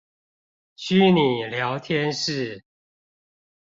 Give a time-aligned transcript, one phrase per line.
[0.75, 2.65] 虛擬聊天室